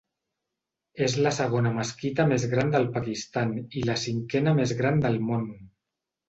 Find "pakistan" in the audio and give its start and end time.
2.95-3.53